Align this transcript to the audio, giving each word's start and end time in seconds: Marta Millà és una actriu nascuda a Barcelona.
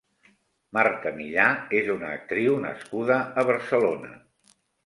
Marta 0.77 1.11
Millà 1.17 1.45
és 1.81 1.91
una 1.97 2.09
actriu 2.15 2.57
nascuda 2.67 3.21
a 3.43 3.47
Barcelona. 3.51 4.15